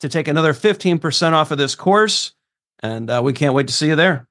to 0.00 0.08
take 0.08 0.28
another 0.28 0.52
15% 0.52 1.32
off 1.32 1.50
of 1.50 1.58
this 1.58 1.74
course. 1.74 2.32
And 2.80 3.08
uh, 3.10 3.20
we 3.24 3.32
can't 3.32 3.54
wait 3.54 3.68
to 3.68 3.72
see 3.72 3.88
you 3.88 3.96
there. 3.96 4.28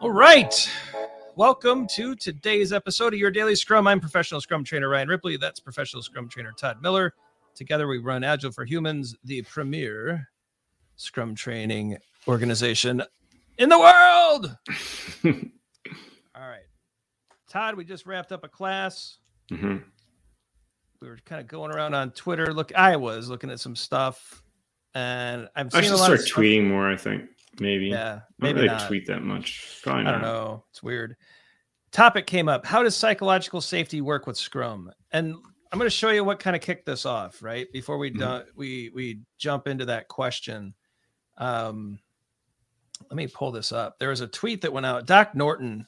All 0.00 0.12
right. 0.12 0.70
Welcome 1.34 1.86
to 1.88 2.14
today's 2.14 2.72
episode 2.72 3.14
of 3.14 3.20
Your 3.20 3.30
Daily 3.30 3.54
Scrum. 3.54 3.86
I'm 3.86 4.00
professional 4.00 4.40
Scrum 4.40 4.64
trainer 4.64 4.88
Ryan 4.88 5.08
Ripley. 5.08 5.36
That's 5.36 5.60
professional 5.60 6.02
Scrum 6.02 6.28
trainer 6.28 6.52
Todd 6.52 6.80
Miller. 6.80 7.14
Together, 7.54 7.88
we 7.88 7.98
run 7.98 8.22
Agile 8.22 8.52
for 8.52 8.64
Humans, 8.64 9.16
the 9.24 9.42
premier 9.42 10.28
Scrum 10.96 11.34
training 11.34 11.96
organization 12.28 13.02
in 13.58 13.68
the 13.68 13.78
world. 13.78 14.56
All 16.34 16.48
right. 16.48 16.66
Todd, 17.48 17.76
we 17.76 17.84
just 17.84 18.06
wrapped 18.06 18.30
up 18.30 18.44
a 18.44 18.48
class. 18.48 19.18
Mm-hmm. 19.50 19.76
We 21.00 21.08
were 21.08 21.18
kind 21.24 21.40
of 21.40 21.46
going 21.46 21.70
around 21.70 21.94
on 21.94 22.10
Twitter. 22.10 22.52
Look, 22.52 22.74
I 22.74 22.96
was 22.96 23.28
looking 23.28 23.50
at 23.50 23.60
some 23.60 23.76
stuff, 23.76 24.42
and 24.94 25.48
I've 25.54 25.72
I 25.74 25.80
should 25.80 25.92
a 25.92 25.96
lot 25.96 26.06
start 26.06 26.20
tweeting 26.20 26.66
more. 26.66 26.90
I 26.90 26.96
think 26.96 27.24
maybe. 27.60 27.86
Yeah, 27.86 28.20
maybe 28.38 28.54
maybe 28.54 28.66
not 28.66 28.72
really 28.72 28.78
not. 28.82 28.88
tweet 28.88 29.06
that 29.06 29.22
much. 29.22 29.80
Probably 29.82 30.06
I 30.06 30.12
don't 30.12 30.22
know. 30.22 30.64
It's 30.70 30.82
weird. 30.82 31.16
Topic 31.92 32.26
came 32.26 32.48
up. 32.48 32.66
How 32.66 32.82
does 32.82 32.96
psychological 32.96 33.60
safety 33.60 34.00
work 34.00 34.26
with 34.26 34.36
Scrum? 34.36 34.90
And 35.12 35.34
I'm 35.72 35.78
going 35.78 35.86
to 35.86 35.90
show 35.96 36.10
you 36.10 36.24
what 36.24 36.38
kind 36.40 36.56
of 36.56 36.62
kicked 36.62 36.84
this 36.84 37.06
off, 37.06 37.42
right? 37.42 37.70
Before 37.72 37.96
we 37.96 38.10
Mhm. 38.10 38.44
do, 38.44 38.50
we 38.56 38.90
we 38.94 39.20
jump 39.38 39.68
into 39.68 39.84
that 39.86 40.08
question. 40.08 40.74
Um, 41.38 41.98
let 43.08 43.16
me 43.16 43.28
pull 43.28 43.52
this 43.52 43.70
up. 43.70 43.98
There 44.00 44.08
was 44.08 44.20
a 44.20 44.26
tweet 44.26 44.62
that 44.62 44.72
went 44.72 44.84
out. 44.84 45.06
Doc 45.06 45.34
Norton. 45.36 45.86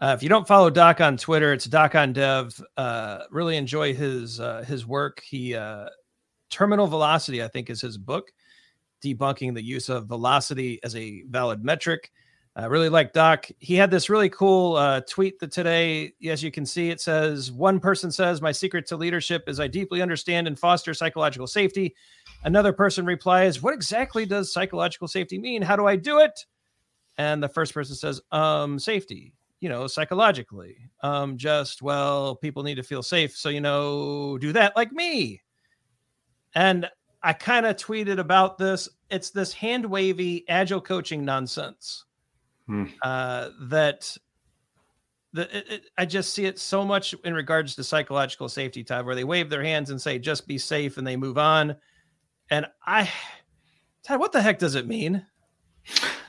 Uh, 0.00 0.14
if 0.16 0.22
you 0.22 0.30
don't 0.30 0.48
follow 0.48 0.70
Doc 0.70 1.00
on 1.02 1.18
Twitter, 1.18 1.52
it's 1.52 1.66
Doc 1.66 1.94
on 1.94 2.14
Dev. 2.14 2.58
Uh, 2.76 3.24
really 3.30 3.56
enjoy 3.56 3.92
his 3.92 4.40
uh, 4.40 4.64
his 4.66 4.86
work. 4.86 5.22
He 5.22 5.54
uh, 5.54 5.90
Terminal 6.48 6.86
Velocity, 6.86 7.42
I 7.42 7.48
think, 7.48 7.68
is 7.68 7.82
his 7.82 7.98
book, 7.98 8.32
debunking 9.04 9.54
the 9.54 9.62
use 9.62 9.90
of 9.90 10.06
velocity 10.06 10.80
as 10.82 10.96
a 10.96 11.22
valid 11.28 11.62
metric. 11.62 12.10
I 12.56 12.64
really 12.64 12.88
like 12.88 13.12
Doc. 13.12 13.48
He 13.58 13.76
had 13.76 13.90
this 13.90 14.10
really 14.10 14.28
cool 14.28 14.76
uh, 14.76 15.02
tweet 15.08 15.38
that 15.38 15.52
today, 15.52 16.12
as 16.26 16.42
you 16.42 16.50
can 16.50 16.66
see, 16.66 16.90
it 16.90 17.00
says 17.00 17.52
one 17.52 17.78
person 17.78 18.10
says, 18.10 18.42
My 18.42 18.52
secret 18.52 18.86
to 18.86 18.96
leadership 18.96 19.44
is 19.48 19.60
I 19.60 19.68
deeply 19.68 20.02
understand 20.02 20.48
and 20.48 20.58
foster 20.58 20.92
psychological 20.92 21.46
safety. 21.46 21.94
Another 22.42 22.72
person 22.72 23.06
replies, 23.06 23.62
What 23.62 23.74
exactly 23.74 24.26
does 24.26 24.52
psychological 24.52 25.08
safety 25.08 25.38
mean? 25.38 25.62
How 25.62 25.76
do 25.76 25.86
I 25.86 25.94
do 25.94 26.18
it? 26.20 26.44
And 27.18 27.42
the 27.42 27.48
first 27.48 27.72
person 27.72 27.94
says, 27.94 28.20
Um, 28.32 28.78
safety, 28.80 29.32
you 29.60 29.68
know, 29.68 29.86
psychologically. 29.86 30.76
Um, 31.02 31.36
just, 31.36 31.82
well, 31.82 32.34
people 32.34 32.62
need 32.62 32.76
to 32.76 32.82
feel 32.82 33.02
safe. 33.02 33.36
So, 33.36 33.48
you 33.48 33.60
know, 33.60 34.38
do 34.38 34.52
that 34.52 34.74
like 34.76 34.92
me. 34.92 35.42
And 36.54 36.88
I 37.22 37.32
kind 37.32 37.66
of 37.66 37.76
tweeted 37.76 38.18
about 38.18 38.58
this. 38.58 38.88
It's 39.10 39.30
this 39.30 39.52
hand 39.52 39.84
wavy 39.86 40.44
agile 40.48 40.80
coaching 40.80 41.24
nonsense 41.24 42.04
Hmm. 42.70 42.84
uh, 43.02 43.48
that 43.62 44.16
the 45.32 45.42
it, 45.56 45.72
it, 45.72 45.82
I 45.98 46.06
just 46.06 46.32
see 46.32 46.44
it 46.44 46.56
so 46.56 46.84
much 46.84 47.16
in 47.24 47.34
regards 47.34 47.74
to 47.74 47.82
psychological 47.82 48.48
safety, 48.48 48.84
Todd, 48.84 49.06
where 49.06 49.16
they 49.16 49.24
wave 49.24 49.50
their 49.50 49.64
hands 49.64 49.90
and 49.90 50.00
say 50.00 50.20
just 50.20 50.46
be 50.46 50.56
safe 50.56 50.96
and 50.96 51.04
they 51.04 51.16
move 51.16 51.36
on. 51.36 51.74
And 52.48 52.66
I, 52.86 53.10
Todd, 54.04 54.20
what 54.20 54.30
the 54.30 54.40
heck 54.40 54.60
does 54.60 54.76
it 54.76 54.86
mean? 54.86 55.26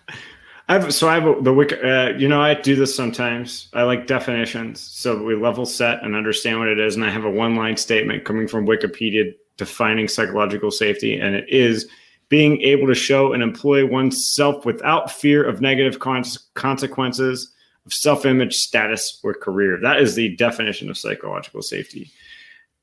I 0.71 0.75
have 0.75 0.93
so 0.93 1.09
I 1.09 1.19
have 1.19 1.43
the 1.43 1.51
wiki. 1.51 1.75
Uh, 1.75 2.11
you 2.11 2.29
know, 2.29 2.41
I 2.41 2.53
do 2.53 2.77
this 2.77 2.95
sometimes. 2.95 3.67
I 3.73 3.83
like 3.83 4.07
definitions, 4.07 4.79
so 4.79 5.21
we 5.21 5.35
level 5.35 5.65
set 5.65 6.01
and 6.01 6.15
understand 6.15 6.59
what 6.59 6.69
it 6.69 6.79
is. 6.79 6.95
And 6.95 7.03
I 7.03 7.09
have 7.09 7.25
a 7.25 7.29
one-line 7.29 7.75
statement 7.75 8.23
coming 8.23 8.47
from 8.47 8.65
Wikipedia 8.65 9.33
defining 9.57 10.07
psychological 10.07 10.71
safety, 10.71 11.19
and 11.19 11.35
it 11.35 11.49
is 11.49 11.89
being 12.29 12.61
able 12.61 12.87
to 12.87 12.95
show 12.95 13.33
and 13.33 13.43
employ 13.43 13.85
oneself 13.85 14.65
without 14.65 15.11
fear 15.11 15.43
of 15.43 15.59
negative 15.59 15.99
con- 15.99 16.23
consequences 16.53 17.53
of 17.85 17.93
self-image, 17.93 18.55
status, 18.55 19.19
or 19.25 19.33
career. 19.33 19.77
That 19.81 19.99
is 19.99 20.15
the 20.15 20.37
definition 20.37 20.89
of 20.89 20.97
psychological 20.97 21.63
safety. 21.63 22.09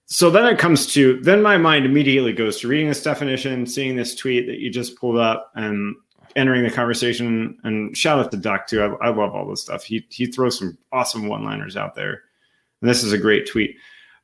So 0.04 0.28
then 0.28 0.44
it 0.44 0.59
comes 0.59 0.93
to 0.93 1.21
then 1.22 1.41
my 1.41 1.56
mind 1.56 1.87
immediately 1.87 2.34
goes 2.34 2.60
to 2.60 2.69
reading 2.69 2.88
this 2.88 3.03
definition, 3.03 3.65
seeing 3.65 3.97
this 3.97 4.15
tweet 4.15 4.47
that 4.47 4.59
you 4.59 4.71
just 4.71 4.98
pulled 4.98 5.16
up, 5.16 5.53
and 5.54 5.97
entering 6.37 6.62
the 6.62 6.71
conversation. 6.71 7.59
And 7.65 7.97
shout 7.97 8.19
out 8.19 8.31
to 8.31 8.37
Doc 8.37 8.66
too. 8.66 8.83
I, 8.83 9.06
I 9.06 9.09
love 9.11 9.34
all 9.34 9.49
this 9.49 9.62
stuff. 9.62 9.84
He 9.84 10.06
he 10.11 10.27
throws 10.27 10.59
some 10.59 10.78
awesome 10.93 11.28
one-liners 11.28 11.77
out 11.77 11.94
there. 11.94 12.22
And 12.81 12.89
this 12.89 13.03
is 13.03 13.12
a 13.12 13.19
great 13.19 13.49
tweet. 13.49 13.77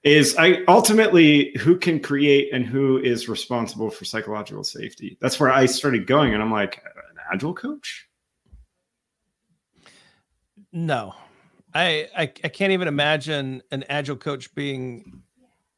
Is 0.03 0.37
I 0.39 0.63
ultimately 0.69 1.57
who 1.59 1.79
can 1.79 1.99
create 1.99 2.53
and 2.53 2.67
who 2.67 2.99
is 2.99 3.29
responsible 3.29 3.91
for 3.91 4.05
psychological 4.05 4.63
safety? 4.63 5.17
That's 5.21 5.41
where 5.41 5.51
I 5.51 5.67
started 5.67 6.07
going, 6.07 6.35
and 6.35 6.43
I'm 6.43 6.53
like, 6.53 6.83
an 6.85 7.17
agile 7.33 7.55
coach. 7.55 8.07
No, 10.73 11.15
I, 11.73 12.09
I 12.17 12.23
I 12.23 12.49
can't 12.49 12.73
even 12.73 12.87
imagine 12.87 13.63
an 13.71 13.85
agile 13.89 14.17
coach 14.17 14.55
being. 14.55 15.23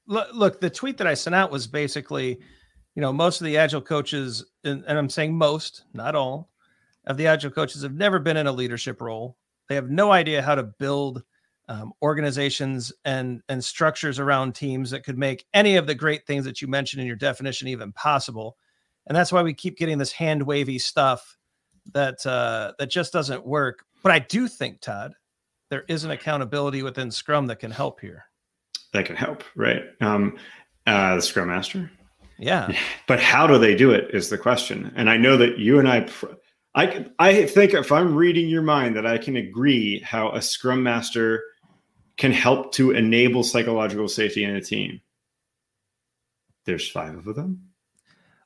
Look, 0.09 0.29
look, 0.35 0.61
the 0.61 0.71
tweet 0.71 0.99
that 0.99 1.07
I 1.07 1.15
sent 1.15 1.35
out 1.35 1.51
was 1.51 1.67
basically, 1.67 2.41
you 2.97 3.03
know, 3.03 3.12
most 3.12 3.41
of 3.41 3.45
the 3.45 3.59
agile 3.59 3.83
coaches, 3.83 4.45
and, 4.65 4.83
and 4.89 4.99
I'm 4.99 5.11
saying 5.11 5.37
most, 5.37 5.84
not 5.93 6.16
all, 6.16 6.48
of 7.07 7.19
the 7.19 7.27
agile 7.27 7.51
coaches 7.51 7.83
have 7.83 7.95
never 7.95 8.19
been 8.19 8.39
in 8.39 8.47
a 8.47 8.53
leadership 8.53 9.01
role. 9.01 9.37
They 9.69 9.75
have 9.75 9.91
no 9.91 10.10
idea 10.10 10.43
how 10.43 10.54
to 10.54 10.63
build 10.65 11.22
um, 11.69 11.93
organizations 12.01 12.93
and 13.04 13.43
and 13.48 13.63
structures 13.63 14.19
around 14.19 14.54
teams 14.54 14.91
that 14.91 15.04
could 15.04 15.19
make 15.19 15.47
any 15.53 15.77
of 15.77 15.87
the 15.87 15.95
great 15.95 16.27
things 16.27 16.45
that 16.45 16.63
you 16.63 16.69
mentioned 16.69 17.01
in 17.01 17.07
your 17.07 17.16
definition 17.16 17.69
even 17.69 17.93
possible. 17.93 18.57
And 19.07 19.16
that's 19.16 19.33
why 19.33 19.43
we 19.43 19.53
keep 19.53 19.77
getting 19.77 19.98
this 19.98 20.13
hand 20.13 20.45
wavy 20.45 20.78
stuff 20.78 21.37
that 21.93 22.25
uh, 22.25 22.72
that 22.78 22.89
just 22.89 23.13
doesn't 23.13 23.45
work. 23.45 23.84
But 24.03 24.13
I 24.13 24.21
do 24.21 24.48
think, 24.48 24.81
Todd, 24.81 25.15
there 25.69 25.84
is 25.89 26.04
an 26.04 26.13
accountability 26.13 26.83
within 26.83 27.10
Scrum 27.10 27.47
that 27.48 27.59
can 27.59 27.72
help 27.72 28.01
here. 28.01 28.25
That 28.93 29.04
can 29.04 29.16
help, 29.16 29.43
right? 29.57 29.83
Um, 30.01 30.39
uh, 30.87 31.16
the 31.16 31.22
Scrum 31.22 31.48
Master. 31.48 31.91
Yeah. 32.38 32.72
But 33.06 33.21
how 33.21 33.47
do 33.47 33.56
they 33.56 33.77
do 33.77 33.92
it 33.92 34.12
is 34.12 34.30
the 34.30 34.38
question. 34.38 34.92
And 34.97 35.09
I 35.09 35.16
know 35.16 35.36
that 35.36 35.59
you 35.59 35.78
and 35.78 35.88
I, 35.88 36.09
I, 36.74 37.06
I 37.21 37.47
think 37.47 37.72
if 37.72 37.92
I'm 37.92 38.16
reading 38.16 38.48
your 38.48 38.62
mind, 38.62 38.97
that 38.97 39.06
I 39.06 39.16
can 39.18 39.36
agree 39.36 40.00
how 40.00 40.33
a 40.33 40.42
Scrum 40.42 40.83
Master 40.83 41.44
can 42.16 42.33
help 42.33 42.72
to 42.72 42.91
enable 42.91 43.44
psychological 43.44 44.09
safety 44.09 44.42
in 44.42 44.56
a 44.56 44.60
team. 44.60 45.00
There's 46.65 46.91
five 46.91 47.27
of 47.27 47.36
them. 47.36 47.68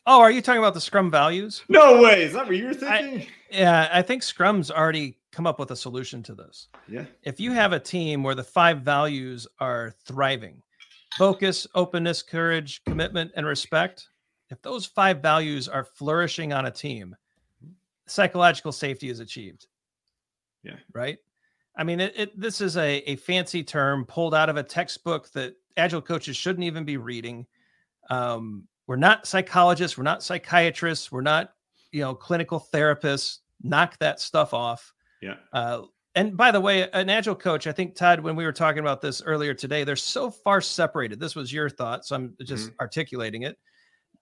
Oh, 0.06 0.20
are 0.20 0.30
you 0.30 0.42
talking 0.42 0.58
about 0.58 0.74
the 0.74 0.80
Scrum 0.80 1.10
values? 1.10 1.62
No 1.68 2.02
way. 2.02 2.24
Is 2.24 2.32
that 2.34 2.46
what 2.46 2.56
you 2.56 2.66
were 2.66 2.74
thinking? 2.74 3.20
I, 3.22 3.28
yeah, 3.50 3.88
I 3.92 4.02
think 4.02 4.22
Scrum's 4.22 4.70
already 4.70 5.16
come 5.32 5.46
up 5.46 5.58
with 5.58 5.70
a 5.70 5.76
solution 5.76 6.22
to 6.24 6.34
this. 6.34 6.68
Yeah. 6.88 7.04
If 7.22 7.40
you 7.40 7.52
have 7.52 7.72
a 7.72 7.80
team 7.80 8.22
where 8.22 8.34
the 8.34 8.44
five 8.44 8.82
values 8.82 9.46
are 9.58 9.94
thriving 10.04 10.62
focus, 11.16 11.66
openness, 11.74 12.22
courage, 12.22 12.82
commitment, 12.84 13.32
and 13.36 13.46
respect 13.46 14.08
if 14.50 14.60
those 14.62 14.84
five 14.84 15.22
values 15.22 15.68
are 15.68 15.84
flourishing 15.84 16.52
on 16.52 16.66
a 16.66 16.70
team, 16.70 17.16
psychological 18.06 18.72
safety 18.72 19.08
is 19.08 19.20
achieved. 19.20 19.66
Yeah. 20.62 20.76
Right. 20.92 21.18
I 21.76 21.84
mean, 21.84 22.00
it, 22.00 22.12
it, 22.16 22.40
this 22.40 22.60
is 22.60 22.76
a, 22.76 22.98
a 23.08 23.16
fancy 23.16 23.62
term 23.62 24.04
pulled 24.04 24.34
out 24.34 24.48
of 24.48 24.56
a 24.56 24.62
textbook 24.62 25.30
that 25.32 25.54
agile 25.76 26.02
coaches 26.02 26.36
shouldn't 26.36 26.64
even 26.64 26.84
be 26.84 26.96
reading. 26.96 27.46
Um, 28.10 28.64
we're 28.86 28.96
not 28.96 29.26
psychologists. 29.26 29.96
We're 29.96 30.04
not 30.04 30.22
psychiatrists. 30.22 31.12
We're 31.12 31.20
not, 31.20 31.52
you 31.92 32.00
know, 32.00 32.14
clinical 32.14 32.66
therapists. 32.72 33.38
Knock 33.62 33.96
that 33.98 34.20
stuff 34.20 34.52
off. 34.52 34.92
Yeah. 35.22 35.36
Uh, 35.52 35.82
and 36.14 36.36
by 36.36 36.50
the 36.50 36.60
way, 36.60 36.90
an 36.90 37.08
agile 37.08 37.34
coach, 37.34 37.66
I 37.66 37.72
think 37.72 37.94
Todd, 37.94 38.20
when 38.20 38.36
we 38.36 38.44
were 38.44 38.52
talking 38.52 38.80
about 38.80 39.00
this 39.00 39.22
earlier 39.22 39.54
today, 39.54 39.84
they're 39.84 39.96
so 39.96 40.30
far 40.30 40.60
separated. 40.60 41.20
This 41.20 41.36
was 41.36 41.52
your 41.52 41.70
thought, 41.70 42.04
so 42.04 42.16
I'm 42.16 42.34
just 42.42 42.66
mm-hmm. 42.66 42.80
articulating 42.80 43.42
it. 43.42 43.58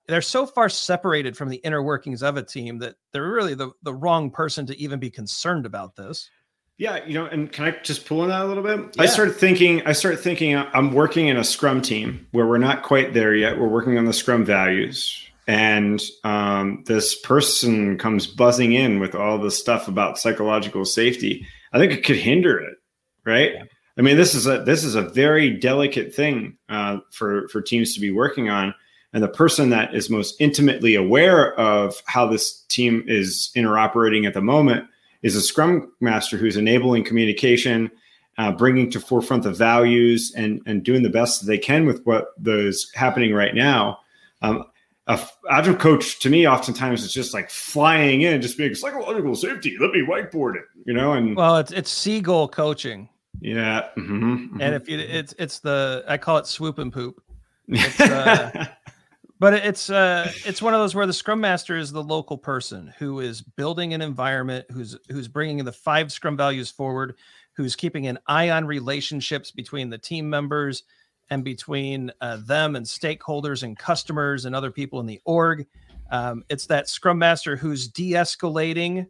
They're 0.07 0.23
so 0.23 0.47
far 0.47 0.69
separated 0.69 1.37
from 1.37 1.49
the 1.49 1.57
inner 1.59 1.83
workings 1.83 2.23
of 2.23 2.37
a 2.37 2.43
team 2.43 2.79
that 2.79 2.97
they're 3.13 3.31
really 3.31 3.55
the, 3.55 3.71
the 3.83 3.95
wrong 3.95 4.31
person 4.31 4.67
to 4.67 4.79
even 4.79 4.99
be 4.99 5.11
concerned 5.11 5.67
about 5.67 5.97
this. 5.97 6.31
Yeah, 6.79 7.05
you 7.05 7.15
know, 7.15 7.27
and 7.27 7.51
can 7.51 7.65
I 7.65 7.71
just 7.83 8.07
pull 8.07 8.21
on 8.21 8.29
that 8.29 8.43
a 8.43 8.47
little 8.47 8.63
bit? 8.63 8.95
Yeah. 8.97 9.03
I 9.03 9.07
started 9.07 9.35
thinking, 9.35 9.85
I 9.85 9.93
started 9.93 10.21
thinking 10.21 10.57
I'm 10.57 10.93
working 10.93 11.27
in 11.27 11.37
a 11.37 11.45
scrum 11.45 11.83
team 11.83 12.27
where 12.31 12.47
we're 12.47 12.59
not 12.59 12.85
quite 12.85 13.15
there 13.15 13.35
yet. 13.35 13.59
We're 13.59 13.69
working 13.69 13.99
on 13.99 14.05
the 14.05 14.13
scrum 14.13 14.45
values. 14.45 15.27
And 15.49 16.01
um, 16.25 16.85
this 16.87 17.19
person 17.21 17.99
comes 17.99 18.27
buzzing 18.27 18.73
in 18.73 19.01
with 19.01 19.15
all 19.15 19.39
this 19.39 19.59
stuff 19.59 19.89
about 19.89 20.19
psychological 20.19 20.85
safety. 20.85 21.47
I 21.73 21.79
think 21.79 21.93
it 21.93 22.05
could 22.05 22.17
hinder 22.17 22.59
it, 22.59 22.79
right? 23.25 23.53
Yeah. 23.55 23.65
I 23.99 24.03
mean, 24.03 24.17
this 24.17 24.35
is 24.35 24.47
a 24.47 24.63
this 24.63 24.85
is 24.85 24.95
a 24.95 25.03
very 25.03 25.51
delicate 25.51 26.15
thing 26.15 26.57
uh, 26.69 26.99
for 27.11 27.49
for 27.49 27.61
teams 27.61 27.95
to 27.95 28.01
be 28.01 28.13
working 28.13 28.49
on, 28.49 28.73
and 29.13 29.23
the 29.23 29.29
person 29.29 29.71
that 29.71 29.95
is 29.95 30.09
most 30.09 30.37
intimately 30.41 30.95
aware 30.95 31.59
of 31.59 32.01
how 32.07 32.27
this 32.27 32.63
team 32.69 33.03
is 33.09 33.51
interoperating 33.57 34.27
at 34.27 34.35
the 34.35 34.41
moment 34.41 34.87
is 35.23 35.35
a 35.35 35.41
Scrum 35.41 35.93
Master 36.01 36.37
who's 36.37 36.57
enabling 36.57 37.03
communication, 37.03 37.91
uh, 38.39 38.53
bringing 38.53 38.89
to 38.93 39.01
forefront 39.01 39.43
the 39.43 39.53
values, 39.53 40.33
and 40.37 40.63
and 40.65 40.85
doing 40.85 41.03
the 41.03 41.11
best 41.11 41.41
that 41.41 41.47
they 41.47 41.59
can 41.59 41.85
with 41.85 42.01
what 42.07 42.29
is 42.47 42.89
happening 42.95 43.35
right 43.35 43.55
now. 43.55 43.99
Um, 44.43 44.65
a 45.09 45.19
agile 45.51 45.75
coach 45.75 46.21
to 46.21 46.31
me 46.31 46.47
oftentimes 46.47 47.03
is 47.03 47.13
just 47.13 47.33
like 47.33 47.51
flying 47.51 48.23
in, 48.23 48.43
just 48.43 48.59
being 48.59 48.75
psychological 48.75 49.35
safety. 49.35 49.77
Let 49.81 49.91
me 49.91 50.03
whiteboard 50.07 50.57
it, 50.57 50.65
you 50.85 50.93
know. 50.93 51.15
And 51.15 51.35
well, 51.35 51.57
it's 51.57 51.73
it's 51.73 51.91
seagull 51.91 52.49
coaching. 52.49 53.09
Yeah, 53.41 53.89
mm-hmm, 53.97 54.35
mm-hmm. 54.35 54.61
and 54.61 54.75
if 54.75 54.89
you, 54.89 54.99
it's 54.99 55.35
it's 55.39 55.61
the 55.61 56.05
I 56.07 56.19
call 56.19 56.37
it 56.37 56.47
swoop 56.47 56.79
and 56.79 56.93
poop. 56.93 57.23
It's, 57.69 58.01
uh, 58.01 58.67
but 59.39 59.55
it's 59.55 59.89
uh 59.89 60.31
it's 60.45 60.61
one 60.61 60.75
of 60.75 60.81
those 60.81 60.95
where 60.95 61.07
the 61.07 61.13
scrum 61.13 61.41
master 61.41 61.77
is 61.77 61.91
the 61.91 62.03
local 62.03 62.37
person 62.37 62.93
who 62.99 63.21
is 63.21 63.41
building 63.41 63.95
an 63.95 64.03
environment, 64.03 64.67
who's 64.71 64.97
who's 65.09 65.29
bringing 65.29 65.65
the 65.65 65.73
five 65.73 66.13
scrum 66.13 66.37
values 66.37 66.71
forward, 66.71 67.15
who's 67.55 67.75
keeping 67.75 68.07
an 68.09 68.19
eye 68.27 68.51
on 68.51 68.67
relationships 68.67 69.51
between 69.51 69.89
the 69.89 69.99
team 69.99 70.29
members 70.29 70.83
and 71.31 71.45
between 71.45 72.11
uh, 72.21 72.39
them 72.47 72.77
and 72.77 72.85
stakeholders 72.85 73.63
and 73.63 73.79
customers 73.79 74.45
and 74.45 74.55
other 74.55 74.71
people 74.71 75.01
in 75.01 75.07
the 75.07 75.21
org. 75.25 75.67
Um, 76.11 76.45
it's 76.49 76.67
that 76.67 76.89
scrum 76.89 77.19
master 77.19 77.57
who's 77.57 77.89
de-escalating, 77.89 79.07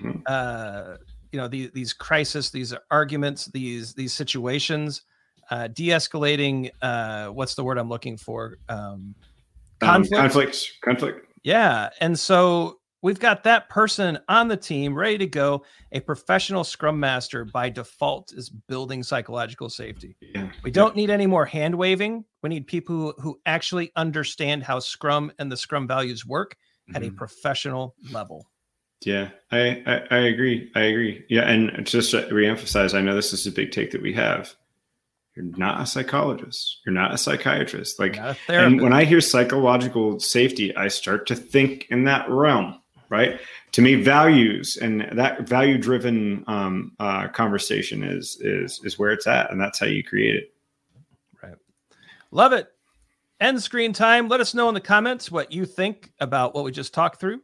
hmm. 0.00 0.10
uh, 0.26 0.96
you 1.30 1.38
know, 1.38 1.48
the, 1.48 1.70
these 1.72 1.92
crises, 1.92 2.50
these 2.50 2.74
arguments, 2.90 3.46
these 3.46 3.94
these 3.94 4.12
situations, 4.12 5.02
uh, 5.50 5.68
de-escalating. 5.68 6.70
Uh, 6.82 7.28
what's 7.28 7.54
the 7.54 7.64
word 7.64 7.78
I'm 7.78 7.88
looking 7.88 8.18
for? 8.18 8.58
Um, 8.68 9.14
conflict. 9.80 10.14
Um, 10.14 10.20
conflict. 10.20 10.72
Conflict. 10.82 11.26
Yeah, 11.42 11.88
and 12.00 12.18
so 12.18 12.80
we've 13.02 13.18
got 13.18 13.44
that 13.44 13.68
person 13.68 14.18
on 14.28 14.48
the 14.48 14.56
team 14.56 14.94
ready 14.94 15.18
to 15.18 15.26
go. 15.26 15.64
A 15.90 16.00
professional 16.00 16.64
scrum 16.64 16.98
master 16.98 17.44
by 17.44 17.68
default 17.68 18.32
is 18.32 18.48
building 18.48 19.02
psychological 19.02 19.68
safety. 19.68 20.16
Yeah. 20.20 20.50
We 20.62 20.70
don't 20.70 20.96
need 20.96 21.10
any 21.10 21.26
more 21.26 21.44
hand 21.44 21.74
waving. 21.74 22.24
We 22.42 22.48
need 22.48 22.66
people 22.66 22.94
who, 22.96 23.14
who 23.18 23.40
actually 23.44 23.92
understand 23.96 24.62
how 24.62 24.78
scrum 24.78 25.32
and 25.38 25.52
the 25.52 25.56
scrum 25.56 25.86
values 25.86 26.24
work 26.24 26.52
mm-hmm. 26.88 26.96
at 26.96 27.02
a 27.02 27.06
mm-hmm. 27.06 27.16
professional 27.16 27.94
level. 28.10 28.46
Yeah, 29.04 29.30
I, 29.50 29.82
I, 29.84 30.02
I 30.12 30.18
agree. 30.18 30.70
I 30.76 30.82
agree. 30.82 31.24
Yeah, 31.28 31.42
and 31.42 31.84
just 31.84 32.12
to 32.12 32.22
reemphasize, 32.28 32.94
I 32.94 33.00
know 33.00 33.16
this 33.16 33.32
is 33.32 33.48
a 33.48 33.52
big 33.52 33.72
take 33.72 33.90
that 33.90 34.02
we 34.02 34.12
have. 34.12 34.54
You're 35.34 35.46
not 35.46 35.80
a 35.80 35.86
psychologist. 35.86 36.80
You're 36.86 36.94
not 36.94 37.12
a 37.12 37.18
psychiatrist. 37.18 37.98
Like, 37.98 38.16
and 38.48 38.80
when 38.80 38.92
I 38.92 39.04
hear 39.04 39.20
psychological 39.20 40.20
safety, 40.20 40.76
I 40.76 40.86
start 40.88 41.26
to 41.28 41.34
think 41.34 41.86
in 41.90 42.04
that 42.04 42.28
realm 42.28 42.81
right? 43.12 43.38
To 43.72 43.82
me, 43.82 43.94
values 43.94 44.78
and 44.78 45.06
that 45.12 45.46
value 45.46 45.76
driven 45.76 46.42
um, 46.46 46.92
uh, 46.98 47.28
conversation 47.28 48.02
is 48.02 48.38
is 48.40 48.80
is 48.84 48.98
where 48.98 49.12
it's 49.12 49.26
at, 49.26 49.52
and 49.52 49.60
that's 49.60 49.78
how 49.78 49.86
you 49.86 50.02
create 50.02 50.34
it. 50.34 50.54
Right. 51.42 51.54
Love 52.30 52.54
it. 52.54 52.72
End 53.38 53.62
screen 53.62 53.92
time. 53.92 54.28
Let 54.28 54.40
us 54.40 54.54
know 54.54 54.68
in 54.68 54.74
the 54.74 54.80
comments 54.80 55.30
what 55.30 55.52
you 55.52 55.66
think 55.66 56.10
about 56.20 56.54
what 56.54 56.64
we 56.64 56.72
just 56.72 56.94
talked 56.94 57.20
through. 57.20 57.42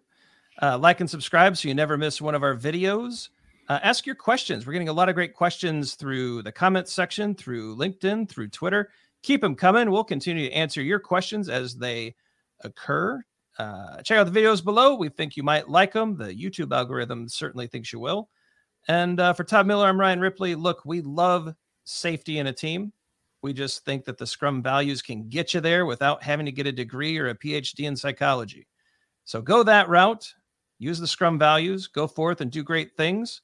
Uh, 0.61 0.79
like 0.79 1.01
and 1.01 1.09
subscribe 1.09 1.57
so 1.57 1.69
you 1.69 1.75
never 1.75 1.97
miss 1.97 2.21
one 2.21 2.35
of 2.35 2.43
our 2.43 2.57
videos. 2.57 3.29
Uh, 3.69 3.79
ask 3.83 4.07
your 4.07 4.15
questions. 4.15 4.67
We're 4.67 4.73
getting 4.73 4.89
a 4.89 4.93
lot 4.93 5.11
of 5.11 5.15
great 5.15 5.35
questions 5.35 5.95
through 5.95 6.43
the 6.43 6.51
comments 6.51 6.93
section, 6.93 7.35
through 7.35 7.77
LinkedIn, 7.77 8.29
through 8.29 8.49
Twitter. 8.49 8.89
Keep 9.23 9.43
them 9.43 9.55
coming. 9.55 9.91
We'll 9.91 10.05
continue 10.05 10.49
to 10.49 10.55
answer 10.55 10.81
your 10.81 10.99
questions 10.99 11.49
as 11.51 11.77
they 11.77 12.15
occur. 12.65 13.23
Uh, 13.59 14.01
check 14.03 14.19
out 14.19 14.33
the 14.33 14.41
videos 14.41 14.63
below. 14.63 14.95
We 14.95 15.09
think 15.09 15.37
you 15.37 15.43
might 15.43 15.69
like 15.69 15.93
them. 15.93 16.17
The 16.17 16.33
YouTube 16.33 16.73
algorithm 16.73 17.29
certainly 17.29 17.67
thinks 17.67 17.93
you 17.93 17.99
will. 17.99 18.29
And 18.87 19.19
uh, 19.19 19.33
for 19.33 19.45
Todd 19.45 19.67
Miller, 19.67 19.87
I'm 19.87 20.01
Ryan 20.01 20.21
Ripley. 20.21 20.55
Look, 20.55 20.83
we 20.85 21.01
love 21.01 21.53
safety 21.85 22.39
in 22.39 22.47
a 22.47 22.53
team. 22.53 22.93
We 23.43 23.53
just 23.53 23.85
think 23.85 24.05
that 24.05 24.19
the 24.19 24.27
Scrum 24.27 24.63
values 24.63 25.03
can 25.03 25.29
get 25.29 25.55
you 25.55 25.61
there 25.61 25.87
without 25.87 26.23
having 26.23 26.47
to 26.47 26.53
get 26.53 26.67
a 26.67 26.73
degree 26.73 27.19
or 27.19 27.29
a 27.29 27.39
PhD 27.39 27.87
in 27.87 27.97
psychology. 27.97 28.67
So 29.25 29.43
go 29.43 29.63
that 29.63 29.89
route, 29.89 30.33
use 30.79 30.99
the 30.99 31.07
Scrum 31.07 31.39
values, 31.39 31.87
go 31.87 32.07
forth 32.07 32.41
and 32.41 32.51
do 32.51 32.63
great 32.63 32.97
things. 32.97 33.43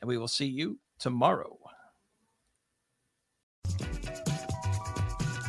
And 0.00 0.08
we 0.08 0.18
will 0.18 0.28
see 0.28 0.46
you 0.46 0.78
tomorrow. 0.98 1.56